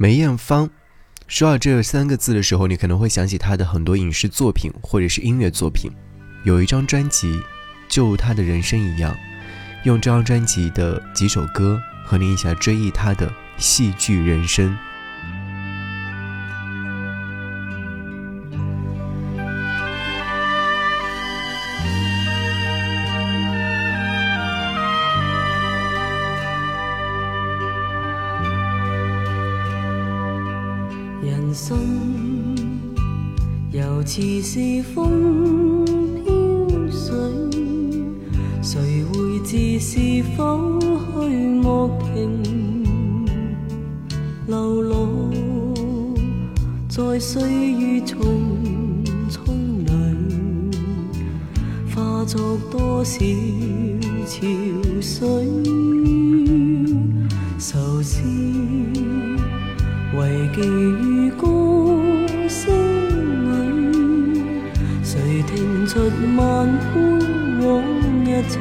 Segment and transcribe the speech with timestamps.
[0.00, 0.70] 梅艳芳，
[1.26, 5.90] 说到这三个字的时候，你可能会想起她的很多影视作品或者是音乐作品。
[6.44, 7.42] 有一张专辑，
[7.88, 9.12] 就如她的人生一样，
[9.82, 14.78] 用这张专辑的几首歌和你一起来追忆她的戏剧人生。
[34.50, 35.84] 是风
[36.24, 36.32] 飘
[36.90, 37.14] 水，
[38.62, 42.42] 谁会知是否虚莫停
[44.46, 45.06] 流落
[46.88, 47.42] 在岁
[47.72, 48.16] 月匆
[49.28, 49.52] 匆
[49.84, 49.90] 里，
[51.94, 53.20] 化作多少
[54.26, 54.46] 潮
[55.02, 55.28] 水，
[57.58, 58.22] 愁思。
[60.10, 60.20] 遗
[60.54, 60.60] 寄
[66.38, 66.46] 万
[66.94, 66.96] 般
[67.60, 67.66] 往
[68.24, 68.56] 日情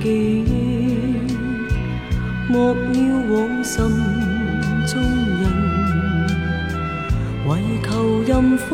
[0.00, 0.48] 记忆？
[2.48, 3.00] 莫要
[3.30, 3.84] 往心
[4.86, 4.92] 中
[5.42, 5.42] 人，
[7.46, 7.50] 唯
[7.84, 7.90] 求
[8.26, 8.64] 任风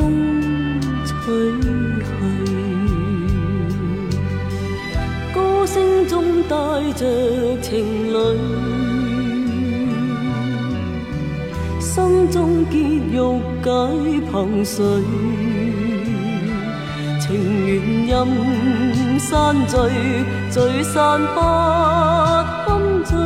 [1.04, 1.14] 吹
[1.98, 2.06] 去。
[5.34, 6.54] 歌声中带
[6.92, 7.04] 着
[7.60, 7.74] 情
[8.12, 8.16] 侣。
[11.80, 13.18] 心中结郁
[13.64, 13.66] 解
[14.30, 14.84] 凭谁？
[17.78, 19.76] 情缘任散聚，
[20.50, 21.40] 聚散不
[22.66, 22.66] 堪
[23.04, 23.16] 醉。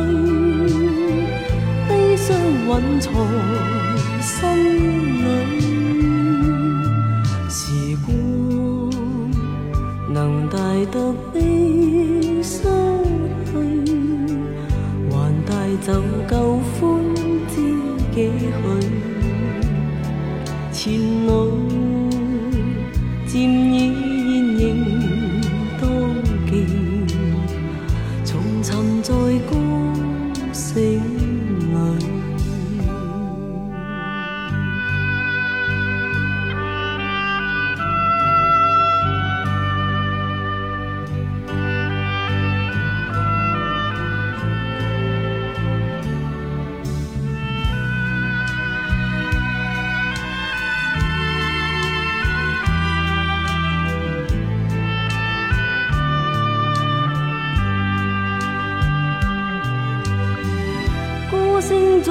[1.89, 3.11] 悲伤蕴藏
[4.21, 4.37] 心
[5.23, 5.25] 里，
[7.49, 8.15] 时光
[10.13, 10.57] 能带
[10.91, 12.61] 得悲伤
[13.45, 13.51] 去，
[15.09, 15.13] 还
[15.47, 15.91] 带走
[16.29, 16.92] 旧欢。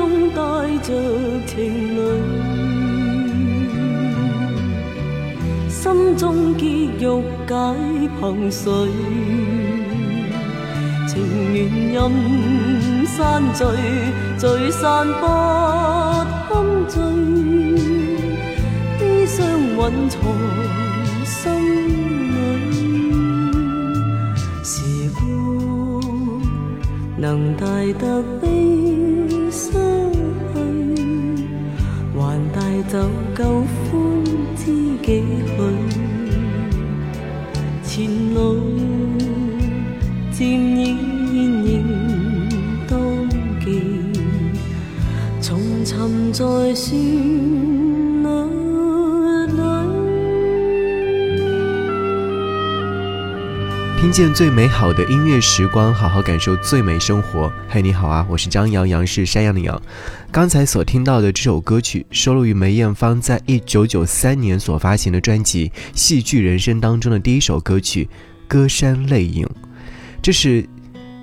[0.02, 0.42] 中带
[0.78, 0.92] 着
[1.46, 2.00] 情侣，
[5.68, 7.06] 心中结郁
[7.46, 7.54] 解
[8.18, 8.68] 凭谁？
[11.06, 11.14] 情
[11.54, 12.10] 缘任
[13.06, 13.64] 散聚，
[14.40, 15.24] 聚散不
[16.48, 16.50] 堪
[16.88, 17.00] 醉，
[18.98, 20.20] 悲伤蕴藏
[21.24, 21.38] 心
[22.72, 22.72] 里，
[24.64, 25.22] 时光
[27.16, 28.81] 能带得悲。
[32.88, 32.98] 走
[33.36, 34.24] 旧欢
[34.56, 34.62] 知
[35.02, 35.22] 几
[35.56, 35.58] 许？
[37.84, 38.38] 前路
[40.30, 40.80] 渐已
[41.30, 41.34] 现
[41.66, 41.74] 影
[42.88, 42.98] 当
[43.60, 43.66] 记，
[45.40, 45.50] 重
[45.84, 47.31] 寻再书。
[54.12, 57.50] 听见最美好的音乐时光，好好感受最美生活。
[57.66, 59.80] 嘿，你好啊，我是张阳阳，是山羊的羊。
[60.30, 68.04] 刚才所听到的这首歌曲，收录于梅艳芳在一九九三年所发行的专辑《戏剧人生》当中的第一首歌曲
[68.46, 69.46] 《歌山泪影》。
[70.20, 70.68] 这是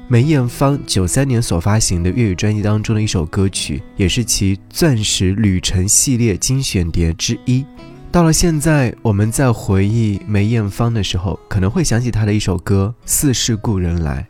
[0.08, 7.64] 梅艳芳九三年所发行的粤语专辑当中的一首歌曲，也是其钻石旅程系列精选碟之一。
[8.12, 14.28] 到了现在，我们在回忆梅艳芳的时候，可能会想起她的一首歌《似是故人来》，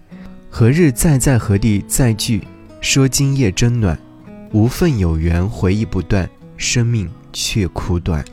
[0.49, 2.43] 何日再在何地再聚？
[2.81, 3.97] 说今夜真暖，
[4.51, 8.23] 无份有缘，回忆不断，生命却苦短。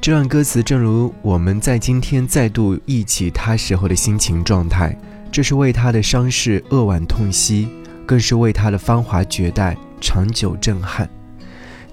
[0.00, 4.98] 这段歌词正如我们在今天再度忆起她时候的心情状态，
[5.30, 7.68] 这是为她的伤势扼腕痛惜，
[8.06, 11.06] 更是为她的芳华绝代长久震撼。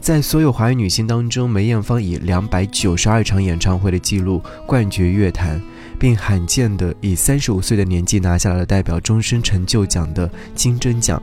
[0.01, 5.61] 在所有华语女星当中，梅艳芳以两百九十二场演唱会的记录冠绝乐坛，
[5.99, 11.21] 并罕见的以三十五岁的年纪拿下了代表终身成就奖的金针奖。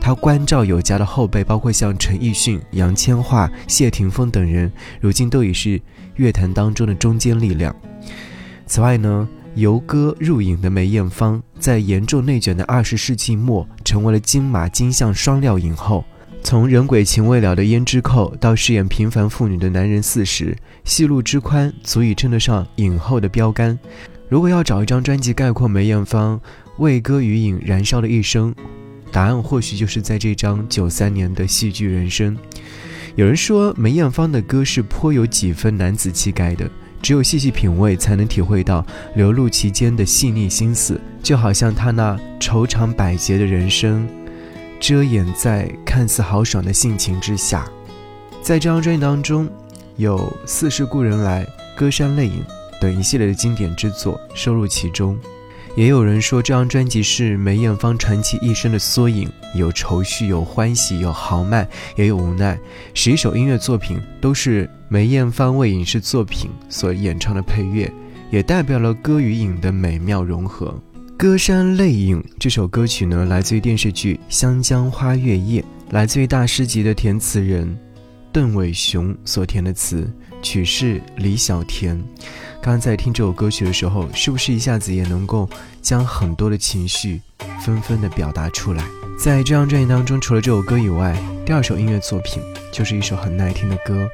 [0.00, 4.70] 她关照有加的后辈，包括像陈奕迅、杨千嬅、谢霆锋等人，
[5.00, 5.82] 如今都已是
[6.14, 7.74] 乐坛当中的中坚力量。
[8.68, 16.04] 此外呢，由歌入影的梅艳芳，在严重内卷的二十世纪末，成为了金马金像双料影后。
[16.42, 20.54] 从人鬼情未了的胭脂扣，到饰演平凡妇女的男人四十，
[20.84, 23.78] 戏路之宽，足以称得上影后的标杆。
[24.28, 26.40] 如果要找一张专辑概括梅艳芳
[26.78, 28.54] 为歌与影燃烧的一生，
[29.10, 32.36] 答案或许就是在这张九三年的戏剧人生。
[33.14, 36.68] 有人说梅艳芳的歌是颇有几分男子气概的，
[37.00, 38.84] 只有细细品味才能体会到
[39.14, 44.08] 流露其间的细腻心思，就好像她那愁肠百结的人生，
[44.82, 47.70] 遮掩在看似豪爽的性情之下。
[48.42, 49.48] 在这张专辑当中，
[49.94, 51.44] 有《似是故人来》
[51.78, 52.42] 《歌山泪影》
[52.80, 55.16] 等一系列的经典之作收入其中。
[55.76, 62.58] 也有人说，这张专辑是梅艳芳传奇一生的缩影，有愁绪，有欢喜，有豪迈，也有无奈。
[62.92, 67.88] 十一首音乐作品都是梅艳芳为影视作品所演唱的配乐，
[68.32, 70.74] 也代表了歌与影的美妙融合。
[71.22, 77.78] 《歌山泪影》这首歌曲呢，来自于电视剧《湘江花月夜》，来自于大师级的填词人
[78.32, 81.96] 邓伟雄所填的词，曲是李小田。
[82.60, 85.48] 刚刚在听这首歌曲的时候，是不是一下子也能够
[85.80, 87.20] 将很多的情绪
[87.64, 88.84] 纷纷的表达出来？
[89.16, 91.16] 在这张专辑当中，除了这首歌以外，
[91.46, 92.42] 第二首音乐作品
[92.72, 94.08] 就是一首很耐听的歌，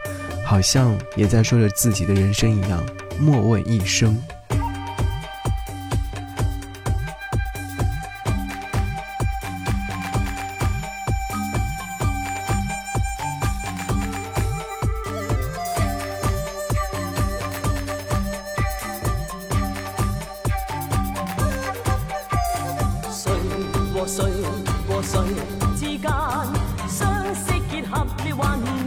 [0.45, 2.85] 好像也在说着自己的人生一样。
[3.19, 4.15] 莫问一生。
[23.99, 24.25] 和谁
[24.89, 25.21] 和谁
[25.77, 26.09] 之间
[26.89, 28.07] 相识结合了
[28.37, 28.78] 还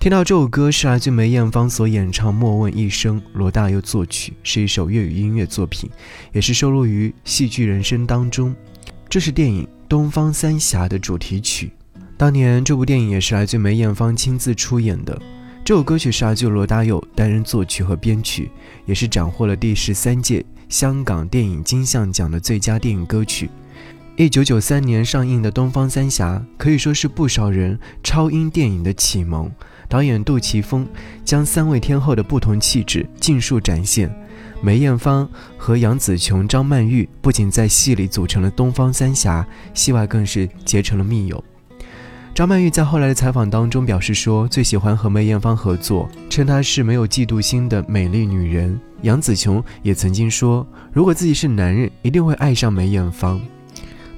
[0.00, 5.90] 听到这首歌是来自梅艳芳所演唱《莫问一生》，罗大佑作曲，是一首粤语音乐作品，
[6.32, 8.56] 也是收录于《戏剧人生》当中。
[9.10, 11.70] 这是电影《东方三侠》的主题曲。
[12.16, 15.20] 当年这部电影也是来自梅艳芳亲自出演的。
[15.62, 18.50] 这首歌曲是来自罗大佑担任作曲和编曲，
[18.86, 23.50] 也是斩获了第十三届香港电影金像奖的最佳电影歌曲。
[24.16, 29.50] 一九九三年上映的《东方三侠》可以说是不少人超英电影的启蒙。
[29.90, 30.88] 导演杜琪峰
[31.24, 34.08] 将三位天后的不同气质尽数展现。
[34.62, 35.28] 梅艳芳
[35.58, 39.44] 和杨紫琼、张曼玉不仅在戏里组成了东方三侠，
[39.74, 41.42] 戏外更是结成了密友。
[42.32, 48.78] 张曼玉在后来的采访当中表示说，最喜欢和梅艳芳合作，称她是没有嫉妒心的美丽女人。
[49.02, 53.40] 杨紫琼也曾经说，如果自己是男人，一定会爱上梅艳芳。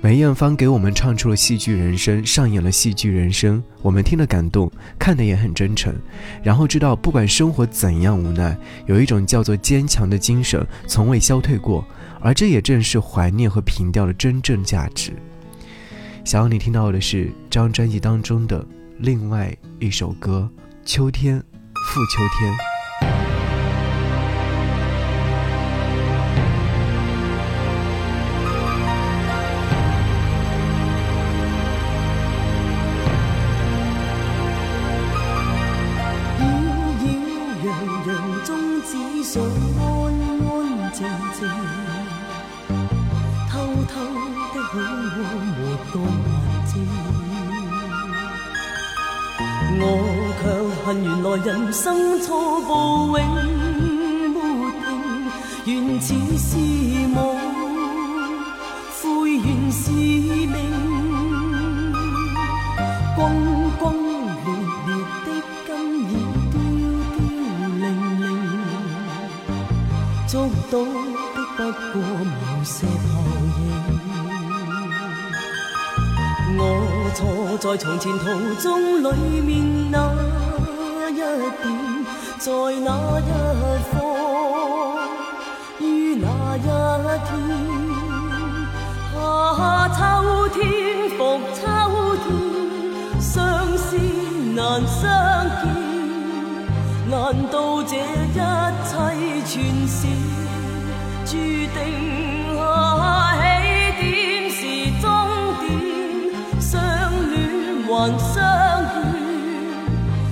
[0.02, 4.68] 梅艳芳给我们唱出了戏剧人生，上演了戏剧人生，我们听了感动，
[4.98, 5.94] 看的也很真诚，
[6.42, 11.86] 然后知道不管生活怎样无奈，有一种叫做坚强的精神从未消退过，
[12.20, 15.12] 而这也正是怀念和凭吊的真正价值。
[16.24, 18.66] 想要你听到的是这张专辑当中的
[18.98, 20.50] 另外一首歌
[20.84, 22.52] 《秋天，复秋天》。
[77.14, 80.32] 错在从前途中里面那一。
[81.14, 81.64] 点，
[82.38, 82.50] 在
[82.80, 82.88] 那
[83.20, 83.22] 一
[83.92, 83.94] 刻，
[85.78, 85.82] 于
[86.16, 86.26] 那
[86.56, 86.58] 一
[87.28, 87.30] 天，
[89.14, 89.18] 夏
[89.88, 90.00] 秋
[90.48, 90.58] 天
[91.16, 91.20] 复
[91.54, 91.60] 秋
[92.24, 92.26] 天，
[93.20, 93.30] 相
[93.76, 93.80] 思
[94.54, 95.00] 难相
[95.60, 95.64] 见。
[97.08, 97.12] 难
[97.50, 97.98] 道这一
[98.88, 98.90] 切
[99.46, 99.52] 全
[99.86, 99.98] 是
[101.26, 101.30] 注
[101.74, 102.21] 定？
[108.02, 108.34] 恋还相
[108.82, 109.04] 遇。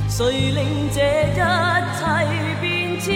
[0.09, 0.59] 谁令
[0.93, 2.03] 这一切
[2.61, 2.65] 变
[3.01, 3.07] 迁？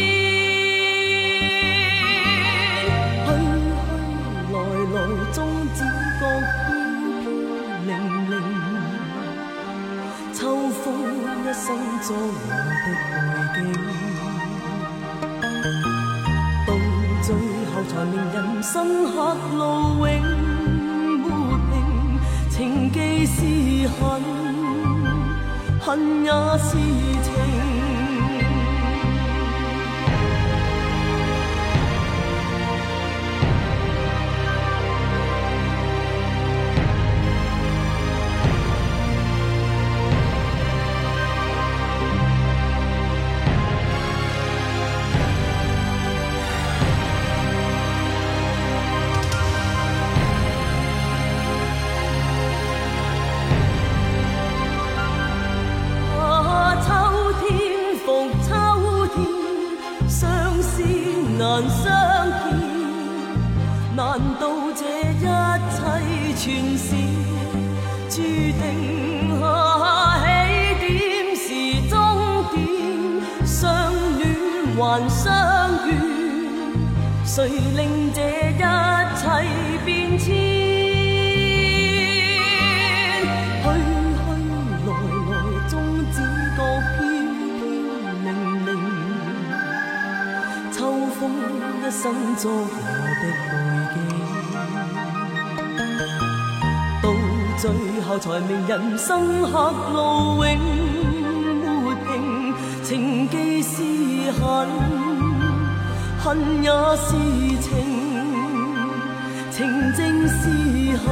[3.25, 3.33] 去去
[4.53, 4.57] 来
[4.95, 4.97] 来，
[5.33, 5.37] 终
[5.75, 5.85] 只觉
[6.19, 6.63] 飘飘
[7.87, 7.91] 零
[8.31, 8.33] 零。
[10.33, 11.67] 秋风一生
[12.03, 12.19] 作我
[12.85, 12.87] 的
[13.55, 13.59] 背景，
[16.67, 16.69] 到
[17.23, 17.29] 最
[17.71, 18.73] 后才明人生
[19.05, 19.15] 刻
[19.57, 19.59] 路
[20.07, 21.29] 永
[21.71, 21.73] 没
[22.51, 22.53] 停，情
[22.93, 22.97] 寄
[23.27, 23.37] 是
[23.89, 24.34] 恨。
[25.85, 26.79] 恨也是
[27.23, 27.54] 情。
[77.25, 78.21] 谁令这
[78.51, 79.27] 一切
[79.85, 80.29] 变迁？
[83.65, 83.67] 去
[84.15, 84.23] 去
[84.87, 84.89] 来
[85.31, 85.33] 来
[85.69, 85.73] 终
[86.13, 86.17] 只
[86.55, 86.99] 觉飘飘
[88.23, 88.27] 零
[88.67, 88.69] 零
[90.71, 90.77] 秋
[91.19, 91.21] 风
[91.83, 92.03] 一生
[92.37, 92.55] 作我
[93.21, 93.53] 的背
[93.95, 93.97] 景
[97.03, 97.05] 到
[97.59, 97.63] 最
[98.03, 99.11] 后才明人生
[99.51, 99.53] 刻
[99.93, 99.97] 路
[100.45, 101.14] 永。
[103.25, 103.83] 情既是
[104.33, 104.69] 恨，
[106.19, 107.13] 恨也是
[107.63, 107.71] 情，
[109.51, 109.57] 情
[109.95, 111.07] 正是恨，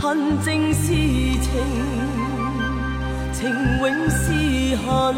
[0.00, 0.86] 恨正是
[1.40, 1.50] 情，
[3.32, 5.16] 情永是恨。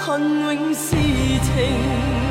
[0.00, 2.23] 恨永是情。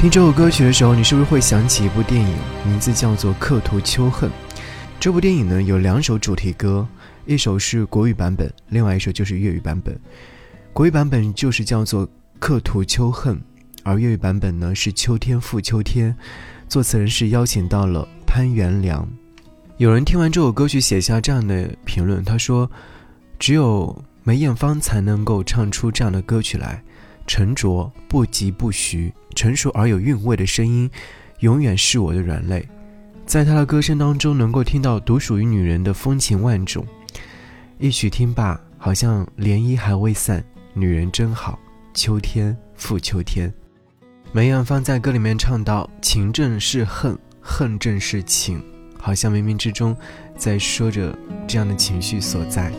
[0.00, 4.30] 听这首歌曲的时候，你是不是会想起一部电影，名字叫做《刻图秋恨》？
[5.00, 6.86] 这部电影呢有两首主题歌，
[7.26, 9.98] 一首是国语版本，另外一首就是粤语版本。
[10.72, 12.06] 国语版本就是叫做
[12.38, 13.34] 《刻图秋恨》，
[13.82, 16.12] 而粤语版本呢是《秋天复秋天》，
[16.68, 19.04] 作词人是邀请到了潘元良。
[19.78, 22.70] 有人听完这首歌曲写下这样的评论，他说
[23.36, 26.80] ：“只有梅艳芳才能够唱出这样的歌曲来，
[27.28, 30.90] 沉着不疾不徐，成熟而有韵味的声音，
[31.40, 32.66] 永远是我的软肋。
[33.26, 36.84] 在她的歌声当中，能够听到独属于女人的风情万种。
[37.78, 40.42] 一曲听罢，好像涟漪还未散，
[40.72, 41.58] 女人真好，
[41.92, 43.52] 秋天复秋天。”
[44.32, 48.64] 梅艳芳在歌里面唱到：“情正是恨，恨正是情。”
[48.98, 49.96] 好像冥冥之中，
[50.36, 51.16] 在说着
[51.46, 52.72] 这样的情绪所在。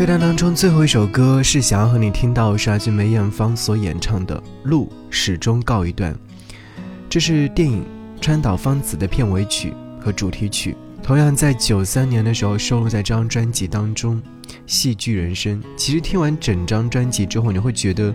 [0.00, 6.14] 歌单当中最后一首歌是想要和你听到，是来自梅艳芳所演唱的《路始终告一段》，
[7.06, 7.82] 这是电影
[8.18, 14.16] 《川岛芳子》的片尾曲和主题曲，同样在九三年的时候收录在这张专辑当中，
[14.66, 15.62] 《戏剧人生》。
[15.76, 18.10] 其实听完整张专辑之后，你会觉得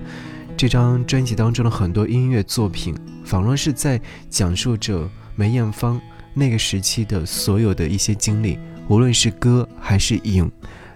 [0.57, 5.07] 这张专辑当中的很多音乐作品，仿若是在讲述着。
[5.35, 6.01] 梅艳芳
[6.33, 10.49] 那个时期的所有的一些经历，无论是歌还是影，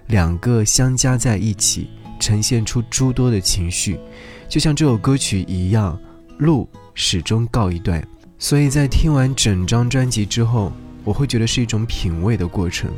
[0.10, 1.88] 两个相加在一起，
[2.20, 4.00] 呈现出诸多的情绪，
[4.48, 5.98] 就像这首歌曲一样，
[6.40, 8.06] 路始终告一段。
[8.40, 12.90] 所以在听完整张专辑之后，我会觉得是一种品味的过程，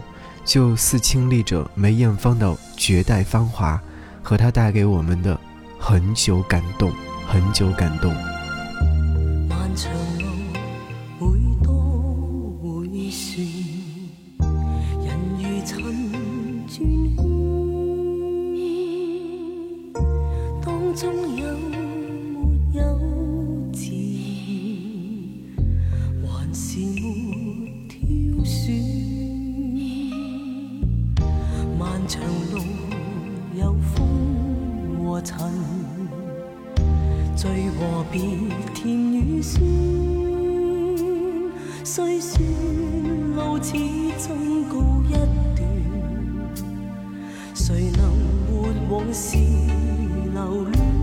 [0.46, 3.82] 就似亲历着梅艳芳的绝代芳华，
[4.24, 5.38] 和她带给我们的
[5.78, 6.90] 很久感动，
[7.28, 8.14] 很久感动。
[9.50, 9.92] 漫长
[35.24, 35.38] 尘，
[37.36, 38.22] 醉和别
[38.74, 39.64] 甜与酸，
[41.84, 42.44] 虽算
[43.36, 43.74] 路始
[44.20, 45.14] 终告一
[45.56, 45.60] 段，
[47.54, 48.02] 谁能
[48.48, 49.38] 抹往事
[50.34, 51.01] 留恋？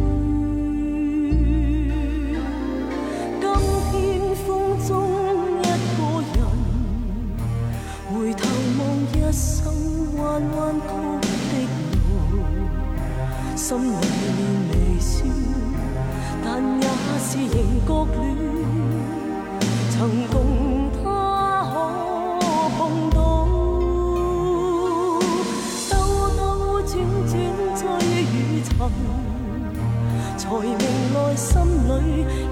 [30.48, 30.72] 才明
[31.12, 31.92] 来心里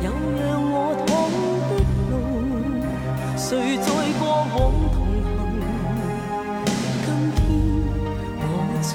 [0.03, 0.07] 有
[0.39, 0.75] 让我
[1.07, 1.09] 躺
[1.67, 1.73] 的
[2.11, 2.15] 路，
[3.39, 3.89] 谁在
[4.21, 4.55] 过往
[4.93, 6.69] 同行？
[7.07, 7.39] 今天
[8.43, 8.45] 我
[8.83, 8.93] 在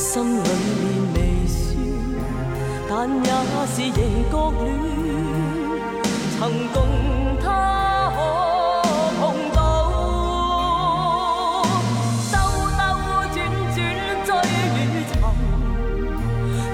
[0.00, 0.48] 心里
[0.80, 1.60] 面微酸
[2.88, 3.30] 但也
[3.66, 4.34] 是仍觉
[4.64, 4.66] 恋，
[6.38, 6.40] 曾
[6.72, 6.76] 共
[7.38, 7.44] 他
[8.16, 8.18] 可
[9.20, 9.22] 碰
[9.54, 9.58] 到，
[12.32, 12.34] 兜
[12.78, 12.80] 兜
[13.30, 13.36] 转
[13.76, 13.78] 转
[14.24, 14.28] 追
[14.74, 15.12] 与寻，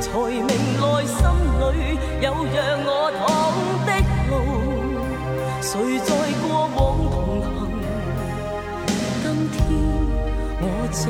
[0.00, 0.40] 才明
[0.80, 1.18] 来心
[1.58, 1.62] 里
[2.22, 3.20] 有让我躺
[3.86, 3.88] 的
[4.30, 4.32] 路，
[5.60, 6.08] 谁在
[6.40, 6.44] 过
[6.76, 6.78] 往
[7.10, 7.44] 同行？
[9.20, 9.54] 今天
[10.60, 11.02] 我再